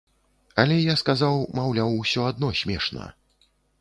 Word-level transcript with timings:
Але 0.61 0.77
я 0.77 0.95
сказаў, 1.01 1.37
маўляў, 1.59 1.93
усё 2.07 2.25
адно 2.31 2.51
смешна. 2.61 3.05